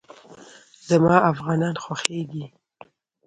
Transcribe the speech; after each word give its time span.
زما 0.87 1.15
افغانان 1.31 1.75
خوښېږي 1.83 2.45